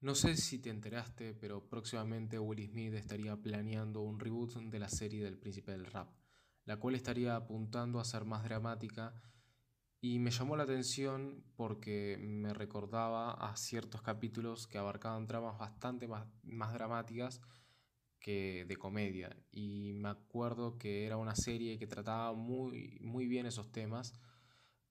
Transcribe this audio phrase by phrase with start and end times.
[0.00, 4.88] No sé si te enteraste, pero próximamente Will Smith estaría planeando un reboot de la
[4.88, 6.08] serie del Príncipe del Rap,
[6.66, 9.20] la cual estaría apuntando a ser más dramática.
[10.00, 16.06] Y me llamó la atención porque me recordaba a ciertos capítulos que abarcaban tramas bastante
[16.06, 17.40] más, más dramáticas
[18.20, 19.36] que de comedia.
[19.50, 24.14] Y me acuerdo que era una serie que trataba muy, muy bien esos temas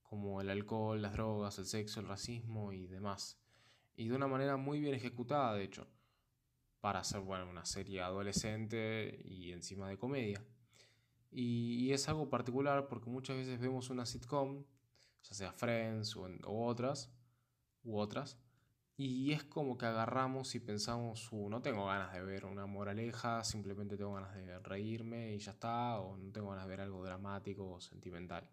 [0.01, 3.39] como el alcohol, las drogas, el sexo, el racismo y demás
[3.97, 5.87] y de una manera muy bien ejecutada, de hecho,
[6.79, 10.45] para ser bueno, una serie adolescente y encima de comedia.
[11.31, 14.63] Y, es algo particular porque muchas veces vemos una sitcom,
[15.23, 17.11] ya sea Friends o, otras,
[17.83, 18.37] u otras,
[18.95, 23.43] y es como que agarramos y pensamos, uh, no tengo ganas de ver una moraleja,
[23.43, 27.03] simplemente tengo ganas de reírme y ya está, o no tengo ganas de ver algo
[27.03, 28.47] dramático o sentimental.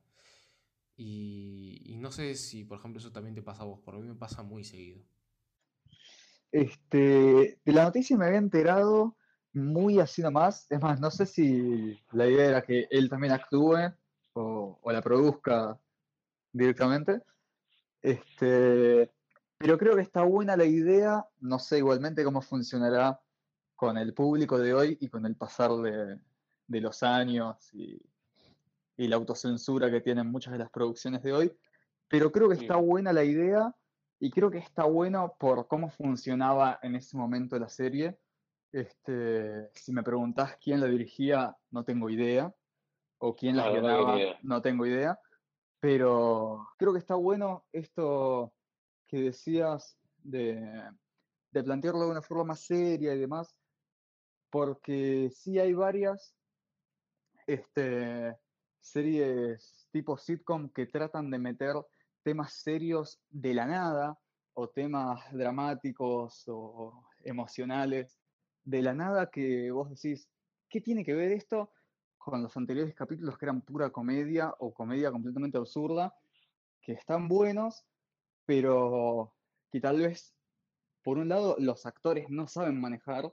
[0.97, 4.07] Y, y no sé si, por ejemplo, eso también te pasa a vos, por mí
[4.09, 5.05] me pasa muy seguido.
[6.55, 9.17] Este, de la noticia me había enterado
[9.55, 10.69] muy así nomás.
[10.71, 13.93] Es más, no sé si la idea era que él también actúe
[14.35, 15.77] o, la produzca
[16.53, 17.23] directamente.
[18.01, 19.13] Este,
[19.59, 21.27] pero creo que está buena la idea.
[21.41, 23.21] No sé igualmente cómo funcionará
[23.75, 26.21] con el público de hoy y con el pasar de,
[26.81, 28.01] los años y,
[28.97, 31.53] y, la autocensura que tienen muchas de las producciones de hoy.
[32.07, 33.75] Pero creo que está buena la idea
[34.21, 38.19] y creo que está bueno por cómo funcionaba en ese momento la serie.
[38.73, 42.55] Este, si me preguntás quién la dirigía, no tengo idea.
[43.19, 45.19] O quién la guionaba, no tengo idea.
[45.81, 48.53] Pero creo que está bueno esto
[49.07, 50.83] que decías de,
[51.51, 53.55] de plantearlo de una forma más seria y demás.
[54.51, 56.35] Porque sí hay varias
[57.47, 58.37] este,
[58.81, 61.75] series tipo sitcom que tratan de meter
[62.25, 64.19] temas serios de la nada
[64.55, 68.19] o temas dramáticos o emocionales
[68.65, 70.29] de la nada que vos decís,
[70.69, 71.71] ¿qué tiene que ver esto
[72.25, 76.17] con los anteriores capítulos que eran pura comedia o comedia completamente absurda,
[76.81, 77.85] que están buenos,
[78.47, 79.35] pero
[79.71, 80.35] que tal vez,
[81.03, 83.31] por un lado, los actores no saben manejar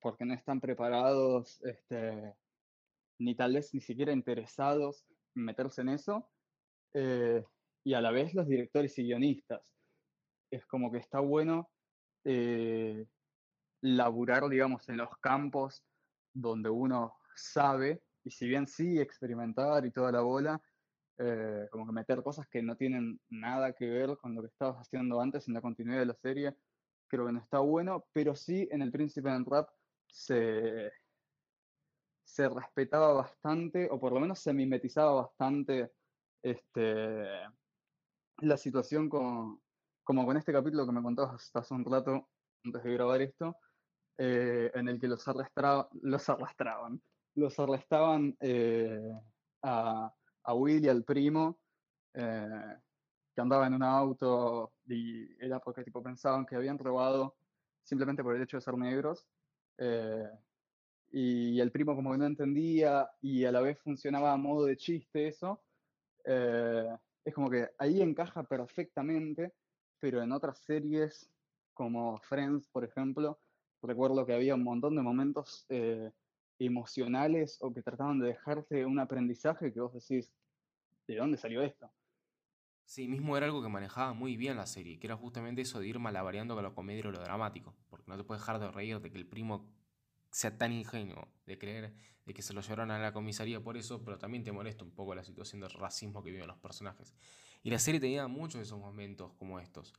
[0.00, 2.36] porque no están preparados, este,
[3.18, 6.28] ni tal vez ni siquiera interesados en meterse en eso.
[6.92, 7.42] Eh,
[7.86, 9.72] y a la vez los directores y guionistas.
[10.50, 11.70] Es como que está bueno
[12.24, 13.06] eh,
[13.80, 15.84] laburar, digamos, en los campos
[16.34, 20.60] donde uno sabe, y si bien sí experimentar y toda la bola,
[21.18, 24.78] eh, como que meter cosas que no tienen nada que ver con lo que estabas
[24.78, 26.56] haciendo antes en la continuidad de la serie,
[27.06, 29.68] creo que no está bueno, pero sí en el Príncipe del Rap
[30.08, 30.90] se,
[32.24, 35.92] se respetaba bastante, o por lo menos se mimetizaba bastante
[36.42, 37.28] este,
[38.38, 39.60] la situación con,
[40.04, 42.28] como con este capítulo que me contabas hasta hace un rato,
[42.64, 43.56] antes de grabar esto,
[44.18, 47.00] eh, en el que los, arrastraba, los arrastraban,
[47.34, 49.12] los arrestaban eh,
[49.62, 51.58] a, a, Will y al primo,
[52.14, 52.76] eh,
[53.34, 57.36] que andaba en un auto y era porque tipo, pensaban que habían robado
[57.82, 59.26] simplemente por el hecho de ser negros.
[61.12, 64.76] y el primo como que no entendía y a la vez funcionaba a modo de
[64.76, 65.62] chiste eso
[67.26, 69.52] es como que ahí encaja perfectamente,
[69.98, 71.28] pero en otras series
[71.74, 73.40] como Friends, por ejemplo,
[73.82, 76.12] recuerdo que había un montón de momentos eh,
[76.60, 80.32] emocionales o que trataban de dejarte un aprendizaje que vos decís,
[81.08, 81.90] ¿de dónde salió esto?
[82.84, 85.88] Sí, mismo era algo que manejaba muy bien la serie, que era justamente eso de
[85.88, 89.00] ir malavariando con lo comedia o lo dramático, porque no te puedes dejar de reír
[89.00, 89.68] de que el primo
[90.36, 91.94] sea tan ingenuo de creer
[92.26, 94.90] de que se lo llevaron a la comisaría por eso, pero también te molesta un
[94.90, 97.14] poco la situación de racismo que viven los personajes.
[97.62, 99.94] Y la serie tenía muchos de esos momentos como estos.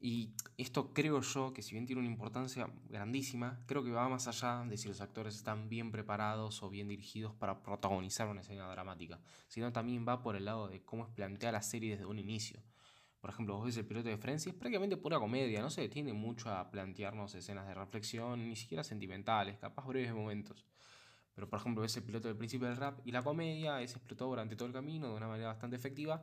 [0.00, 4.26] Y esto creo yo que si bien tiene una importancia grandísima, creo que va más
[4.26, 8.66] allá de si los actores están bien preparados o bien dirigidos para protagonizar una escena
[8.70, 12.18] dramática, sino también va por el lado de cómo es plantea la serie desde un
[12.18, 12.62] inicio.
[13.22, 15.82] Por ejemplo, vos ves el piloto de Friends y es prácticamente pura comedia, no se
[15.82, 20.66] detiene mucho a plantearnos escenas de reflexión, ni siquiera sentimentales, capaz breves momentos.
[21.32, 24.26] Pero por ejemplo, ves el piloto del principio del rap y la comedia es explotó
[24.26, 26.20] durante todo el camino de una manera bastante efectiva.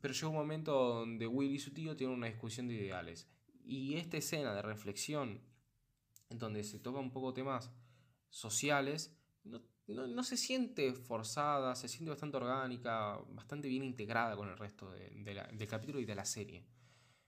[0.00, 3.28] Pero llega un momento donde Will y su tío tienen una discusión de ideales.
[3.64, 5.40] Y esta escena de reflexión,
[6.28, 7.72] en donde se toca un poco temas
[8.28, 9.60] sociales, no
[9.94, 15.68] no, se siente forzada, se siente bastante orgánica, bastante bien integrada con el resto del
[15.68, 16.64] capítulo y de la serie.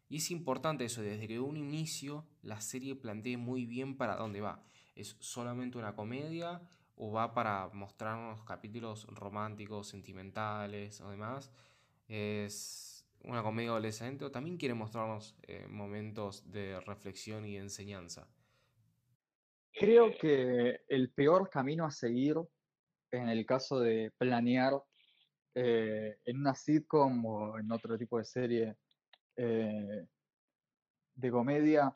[0.09, 4.41] Y es importante eso, desde que un inicio la serie plantee muy bien para dónde
[4.41, 4.63] va.
[4.95, 6.61] ¿Es solamente una comedia
[6.97, 11.51] o va para mostrarnos capítulos románticos, sentimentales o demás?
[12.09, 12.93] Es,
[13.25, 18.29] una comedia adolescente o también quiere mostrarnos eh, momentos de reflexión y enseñanza?
[19.73, 22.37] Creo que el peor camino a seguir
[23.11, 24.83] en el caso de planear
[25.55, 28.77] eh, en una sitcom o en otro tipo de serie
[29.37, 30.07] eh,
[31.15, 31.93] de comedia,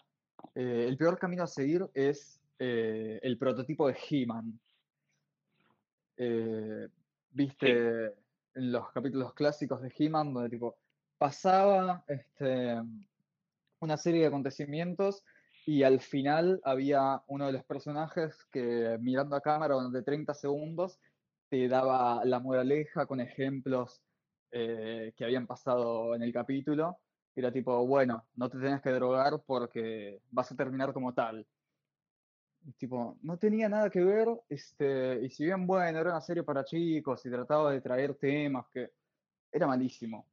[0.54, 4.60] el peor camino a seguir es el prototipo de He-Man.
[7.30, 8.14] Viste
[8.54, 10.76] en los capítulos clásicos de He-Man, donde tipo
[11.18, 12.80] pasaba este,
[13.80, 15.22] una serie de acontecimientos
[15.66, 21.00] y al final había uno de los personajes que mirando a cámara durante 30 segundos
[21.48, 24.00] te daba la moraleja con ejemplos
[24.52, 26.98] eh, que habían pasado en el capítulo.
[27.34, 31.46] Era tipo, bueno, no te tenés que drogar porque vas a terminar como tal.
[32.78, 36.64] tipo, no tenía nada que ver, este, y si bien, bueno, era una serie para
[36.64, 38.92] chicos y trataba de traer temas que
[39.52, 40.26] era malísimo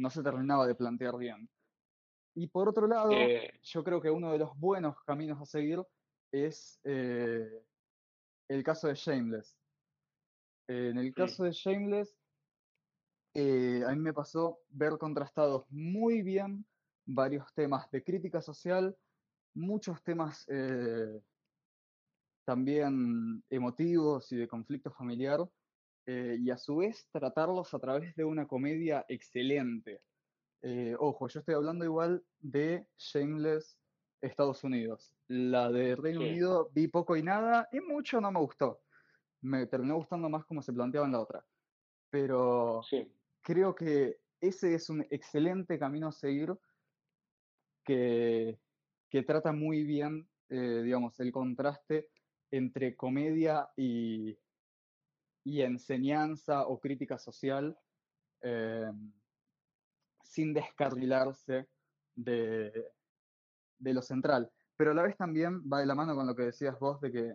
[0.00, 1.48] no se terminaba de plantear bien.
[2.34, 3.58] Y por otro lado, eh.
[3.62, 5.82] yo creo que uno de los buenos caminos a seguir
[6.32, 7.64] es eh,
[8.48, 9.56] el caso de Shameless.
[10.68, 12.16] en el caso de Shameless,
[13.34, 16.64] eh, a mí me pasó ver contrastados muy bien
[17.04, 18.96] varios temas de crítica social,
[19.54, 20.46] muchos temas
[22.44, 25.40] también emotivos y de conflicto familiar,
[26.06, 30.00] y a su vez tratarlos a través de una comedia excelente.
[30.62, 33.78] Eh, ojo, yo estoy hablando igual de Shameless
[34.20, 35.14] Estados Unidos.
[35.28, 38.82] La de Reino Unido vi poco y nada y mucho no me gustó.
[39.40, 41.46] Me terminó gustando más como se planteaba en la otra.
[42.10, 42.82] Pero
[43.40, 46.52] creo que ese es un excelente camino a seguir
[47.84, 48.60] que,
[49.08, 52.10] que trata muy bien, eh, digamos, el contraste
[52.50, 54.36] entre comedia y,
[55.44, 57.78] y enseñanza o crítica social
[58.42, 58.90] eh,
[60.40, 61.66] sin descarrilarse
[62.14, 62.72] de,
[63.78, 64.50] de, lo central.
[64.74, 67.12] Pero a la vez también va de la mano con lo que decías vos de
[67.12, 67.34] que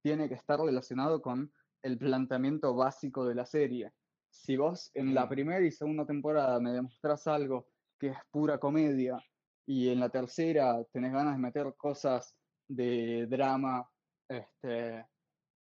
[0.00, 1.52] tiene que estar relacionado con
[1.82, 3.92] el planteamiento básico de la serie.
[4.30, 7.66] Si vos en la primera y segunda temporada me demostrás algo
[7.98, 9.18] que es pura comedia
[9.66, 12.36] y en la tercera tenés ganas de meter cosas
[12.68, 13.88] de drama,
[14.28, 15.04] este,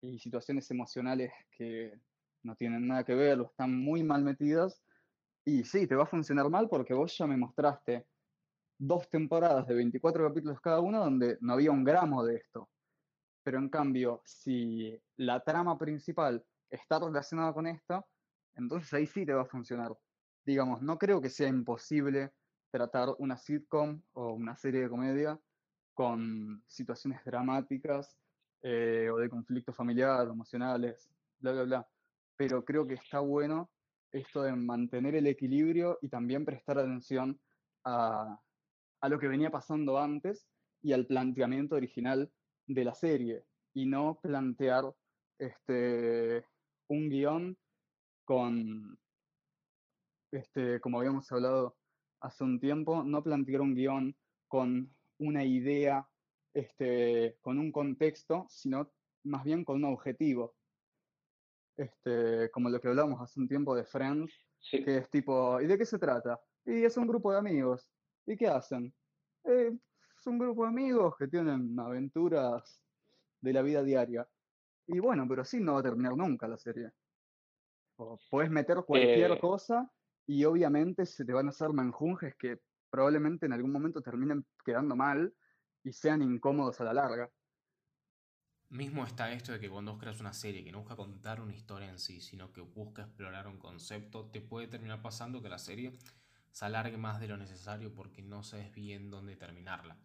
[0.00, 1.92] y situaciones emocionales que
[2.42, 4.82] no tienen nada que ver o están muy mal metidas.
[5.44, 8.06] Y sí, te va a funcionar mal porque vos ya me mostraste
[8.78, 12.70] dos temporadas de 24 capítulos cada uno donde no había un gramo de esto.
[13.42, 18.06] Pero en cambio, si la trama principal está relacionada con esto,
[18.54, 19.96] entonces ahí sí te va a funcionar.
[20.44, 22.32] Digamos, no creo que sea imposible
[22.70, 25.40] tratar una sitcom o una serie de comedia
[25.92, 28.16] con situaciones dramáticas
[28.62, 31.10] eh, o de conflicto familiar, emocionales,
[31.40, 31.88] bla, bla, bla.
[32.36, 33.71] Pero creo que está bueno
[34.12, 37.40] esto de mantener el equilibrio y también prestar atención
[37.84, 38.40] a,
[39.00, 40.46] a lo que venía pasando antes
[40.82, 42.30] y al planteamiento original
[42.66, 43.44] de la serie
[43.74, 44.94] y no plantear
[45.38, 46.44] este,
[46.88, 47.58] un guion
[48.24, 48.98] con,
[50.30, 51.76] este, como habíamos hablado
[52.20, 54.16] hace un tiempo, no plantear un guion
[54.46, 56.08] con una idea
[56.54, 58.92] este, con un contexto, sino
[59.24, 60.54] más bien con un objetivo.
[61.76, 64.32] Este, como lo que hablamos hace un tiempo de Friends,
[64.70, 66.40] que es tipo, ¿y de qué se trata?
[66.64, 67.90] Y es un grupo de amigos.
[68.26, 68.94] ¿Y qué hacen?
[69.44, 69.72] Eh,
[70.18, 72.80] es un grupo de amigos que tienen aventuras
[73.40, 74.28] de la vida diaria.
[74.86, 76.90] Y bueno, pero así no va a terminar nunca la serie.
[78.30, 79.40] puedes meter cualquier eh.
[79.40, 79.90] cosa
[80.26, 82.60] y obviamente se te van a hacer manjunjes que
[82.90, 85.34] probablemente en algún momento terminen quedando mal,
[85.84, 87.30] y sean incómodos a la larga.
[88.72, 91.54] Mismo está esto de que cuando vos creas una serie que no busca contar una
[91.54, 95.58] historia en sí, sino que busca explorar un concepto, te puede terminar pasando que la
[95.58, 95.92] serie
[96.52, 99.98] se alargue más de lo necesario porque no sabes bien dónde terminarla.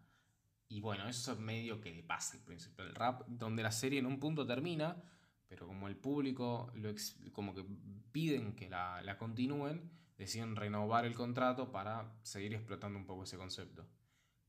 [0.67, 3.99] Y bueno, eso es medio que le pasa al principio del rap, donde la serie
[3.99, 5.01] en un punto termina,
[5.47, 6.93] pero como el público lo
[7.31, 7.63] como que
[8.11, 13.37] piden que la, la continúen, deciden renovar el contrato para seguir explotando un poco ese
[13.37, 13.87] concepto.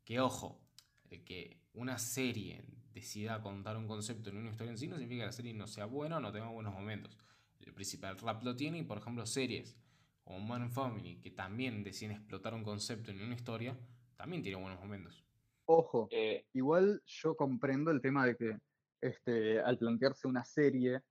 [0.05, 0.61] Que ojo,
[1.09, 2.65] que una serie
[2.99, 5.67] decida contar un concepto en una historia en sí no significa que la serie no
[5.67, 7.17] sea buena o no tenga buenos momentos.
[7.61, 9.77] El principal rap lo tiene y, por ejemplo, series
[10.25, 13.79] como Man Family, que también deciden explotar un concepto en una historia,
[14.17, 15.25] también tiene buenos momentos.
[15.67, 18.59] Ojo, eh, igual yo comprendo el tema de que
[19.01, 21.03] este, al plantearse una serie,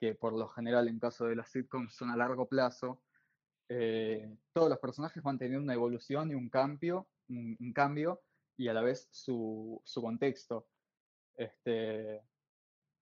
[0.00, 3.02] que por lo general en caso de las sitcoms son a largo plazo,
[3.68, 8.22] eh, todos los personajes van teniendo una evolución y un cambio, un cambio
[8.56, 10.66] y a la vez su, contexto.
[11.36, 12.22] Este,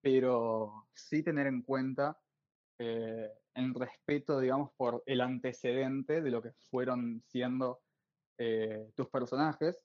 [0.01, 2.19] pero sí tener en cuenta
[2.79, 7.81] eh, en respeto, digamos, por el antecedente de lo que fueron siendo
[8.39, 9.81] eh, tus personajes,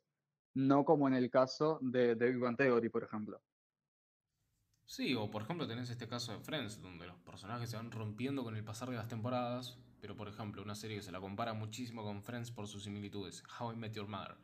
[0.55, 3.41] no como en el caso de, de Big Theory, por ejemplo.
[4.85, 8.43] Sí, o por ejemplo tenés este caso de Friends, donde los personajes se van rompiendo
[8.43, 11.53] con el pasar de las temporadas, pero por ejemplo una serie que se la compara
[11.53, 14.35] muchísimo con Friends por sus similitudes, How I Met Your Mother.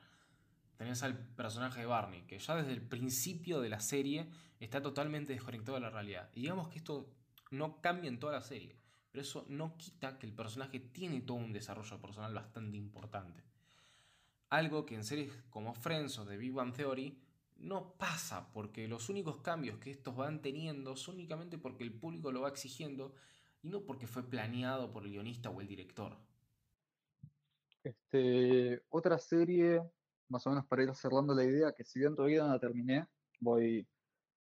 [0.78, 4.30] Tenés al personaje de Barney, que ya desde el principio de la serie
[4.60, 6.30] está totalmente desconectado de la realidad.
[6.34, 7.14] Y digamos que esto
[7.52, 8.76] no cambia en toda la serie,
[9.12, 13.44] pero eso no quita que el personaje tiene todo un desarrollo personal bastante importante.
[14.50, 17.18] Algo que en series como Friends o The Big Bang Theory
[17.58, 22.32] no pasa, porque los únicos cambios que estos van teniendo son únicamente porque el público
[22.32, 23.16] lo va exigiendo
[23.62, 26.18] y no porque fue planeado por el guionista o el director.
[27.84, 29.82] Este, otra serie,
[30.30, 33.08] más o menos para ir cerrando la idea, que si bien todavía no la terminé,
[33.40, 33.88] voy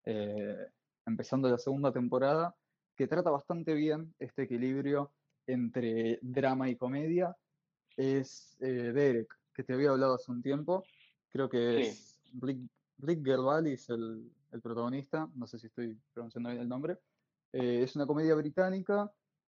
[0.06, 0.68] eh,
[1.06, 2.56] empezando la segunda temporada,
[2.96, 5.12] que trata bastante bien este equilibrio
[5.48, 7.36] entre drama y comedia,
[7.98, 10.84] es eh, Derek, que te había hablado hace un tiempo.
[11.30, 13.28] Creo que es Rick, Rick
[13.68, 16.98] es el, el, protagonista, no sé si estoy pronunciando bien el nombre.
[17.52, 19.12] Eh, es una comedia británica.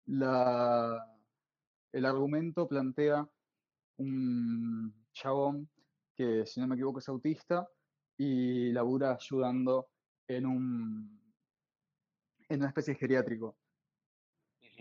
[0.05, 1.05] La,
[1.91, 3.27] el argumento plantea
[3.97, 5.69] un chabón
[6.19, 7.65] que, si no me equivoco, es autista
[8.17, 9.89] y labura ayudando
[10.27, 11.21] en un
[12.49, 13.57] en una especie de geriátrico.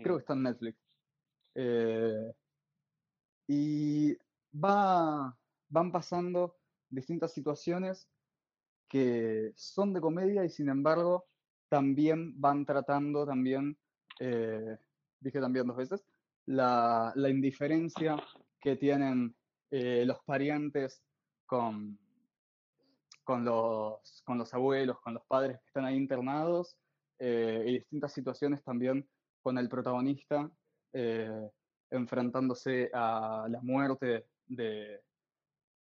[0.03, 0.77] Creo que está en Netflix.
[1.55, 2.33] Eh,
[3.47, 4.17] y
[4.53, 5.37] va,
[5.69, 6.57] van pasando
[6.89, 8.09] distintas situaciones
[8.89, 11.29] que son de comedia y sin embargo
[11.69, 13.77] también van tratando también,
[14.19, 14.77] eh,
[15.21, 16.03] dije también dos veces,
[16.47, 18.17] la, la indiferencia
[18.59, 19.35] que tienen
[19.71, 21.03] eh, los parientes
[21.49, 21.97] con,
[23.23, 26.77] con, los, con los abuelos, con los padres que están ahí internados
[27.17, 29.09] eh, y distintas situaciones también
[29.41, 30.49] con el protagonista
[31.91, 35.01] enfrentándose a la muerte de,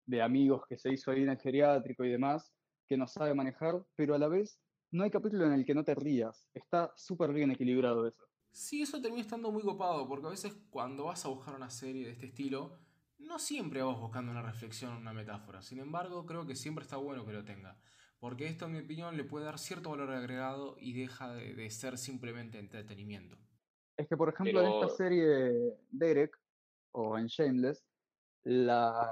[0.07, 2.53] de amigos que se hizo ahí en el geriátrico y demás,
[2.87, 5.85] que no sabe manejar, pero a la vez no hay capítulo en el que no
[5.85, 6.49] te rías.
[6.55, 8.25] Está súper bien equilibrado eso.
[8.51, 12.07] Sí, eso termina estando muy copado, porque a veces cuando vas a buscar una serie
[12.07, 12.79] de este estilo,
[13.19, 15.63] no siempre vas buscando una reflexión, una metáfora.
[15.63, 17.79] Sin embargo, creo que siempre está bueno que lo tenga.
[18.19, 21.99] Porque esto, en mi opinión, le puede dar cierto valor agregado y deja de, ser
[21.99, 23.37] simplemente entretenimiento.
[23.97, 26.39] Es que, por ejemplo, en esta serie Derek,
[26.93, 27.85] o en Shameless,
[28.45, 29.11] la,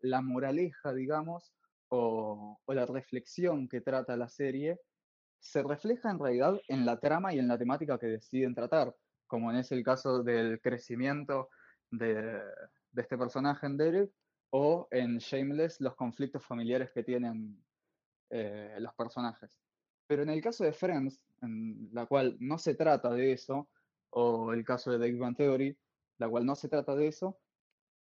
[0.00, 1.52] la moraleja, digamos,
[1.88, 4.80] o, la reflexión que trata la serie
[5.40, 8.94] se refleja en realidad en la trama y en la temática que deciden tratar,
[9.26, 11.50] como en ese el caso del crecimiento
[11.90, 12.40] de,
[13.00, 14.10] este personaje en Derek,
[14.50, 17.64] o en Shameless los conflictos familiares que tienen
[18.28, 19.58] eh, los personajes.
[20.06, 23.68] Pero en el caso de Friends, en la cual no se trata de eso,
[24.10, 25.78] o el caso de The Big Theory,
[26.18, 27.38] la cual no se trata de eso,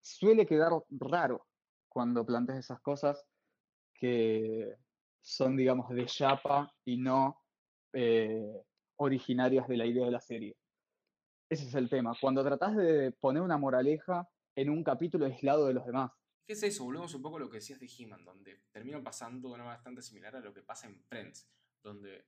[0.01, 1.47] suele quedar raro
[1.87, 3.25] cuando planteas esas cosas
[3.93, 4.75] que
[5.21, 7.41] son, digamos, de chapa y no
[7.93, 8.61] eh,
[8.97, 10.57] originarias de la idea de la serie.
[11.49, 12.13] Ese es el tema.
[12.19, 16.11] Cuando tratás de poner una moraleja en un capítulo aislado de los demás.
[16.45, 16.83] ¿Qué es eso?
[16.85, 19.77] Volvemos un poco a lo que decías de He-Man, donde termina pasando de una manera
[19.77, 21.49] bastante similar a lo que pasa en Friends,
[21.81, 22.27] donde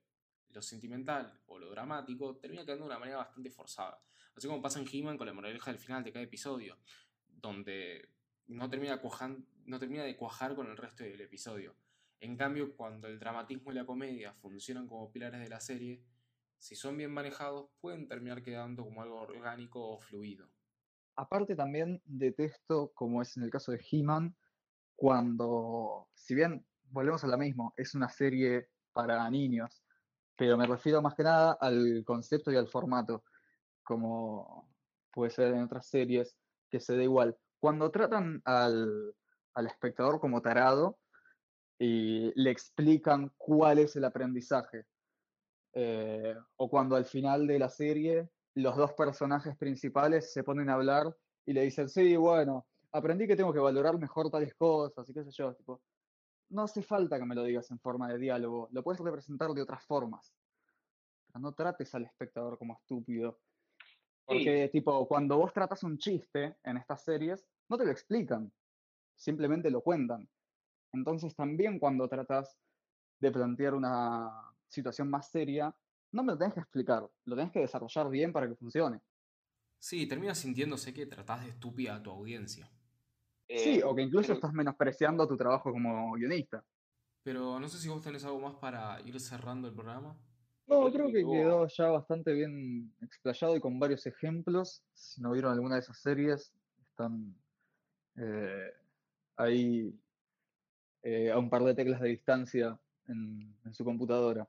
[0.50, 4.02] lo sentimental o lo dramático termina quedando de una manera bastante forzada.
[4.36, 6.78] Así como pasa en He-Man con la moraleja del final de cada episodio,
[7.28, 8.10] donde
[8.48, 9.00] no termina,
[9.66, 11.76] no termina de cuajar con el resto del episodio.
[12.20, 16.04] En cambio, cuando el dramatismo y la comedia funcionan como pilares de la serie,
[16.58, 20.50] si son bien manejados, pueden terminar quedando como algo orgánico o fluido.
[21.18, 24.36] Aparte también detesto, como es en el caso de He-Man,
[24.96, 29.84] cuando, si bien volvemos a lo mismo, es una serie para niños,
[30.36, 33.24] pero me refiero más que nada al concepto y al formato,
[33.84, 34.72] como
[35.12, 36.38] puede ser en otras series,
[36.70, 37.36] que se da igual.
[37.60, 39.16] Cuando tratan al,
[39.66, 41.00] espectador como tarado
[41.80, 44.86] y le explican cuál es el aprendizaje,
[45.74, 48.30] eh, o cuando al final de la serie
[48.62, 53.36] los dos personajes principales se ponen a hablar y le dicen, sí, bueno, aprendí que
[53.36, 55.82] tengo que valorar mejor tales cosas y qué sé yo, tipo,
[56.50, 59.62] no hace falta que me lo digas en forma de diálogo, lo puedes representar de
[59.62, 60.34] otras formas.
[61.40, 63.40] no trates al espectador como estúpido
[64.28, 68.52] porque, tipo, cuando vos tratas un chiste en estas series, no te lo explican,
[69.16, 70.28] simplemente lo cuentan.
[70.92, 72.60] Entonces, también cuando tratas
[73.20, 74.30] de plantear una
[74.68, 75.74] situación más seria,
[76.18, 79.00] no me lo tenés que explicar, lo tenés que desarrollar bien para que funcione.
[79.80, 82.70] Sí, terminas sintiéndose que tratás de estúpida a tu audiencia.
[83.48, 86.64] sí, o que incluso estás menospreciando tu trabajo como guionista.
[87.24, 90.18] Pero no sé si vos tenés algo más para ir cerrando el programa.
[90.66, 94.84] No, creo que que quedó- quedó ya bastante bien explayado y con varios ejemplos.
[94.94, 96.54] Si no vieron alguna de esas series,
[96.90, 97.36] están
[98.16, 98.72] eh,
[99.38, 99.94] ahí
[101.04, 104.48] eh, a un par de teclas de distancia en, en su computadora.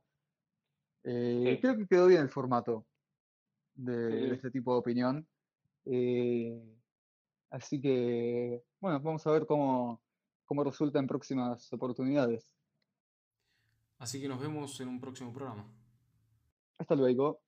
[1.05, 1.61] Eh, Sí.
[1.61, 2.87] Creo que quedó bien el formato
[3.75, 4.35] de, Sí, de sí.
[4.35, 5.29] este tipo de opinión.
[5.85, 6.61] Eh,
[7.51, 10.03] así que, bueno, vamos a ver cómo,
[10.45, 12.53] cómo resulta en próximas oportunidades.
[13.99, 15.67] Así que nos vemos en un próximo programa.
[16.79, 17.41] Hasta luego.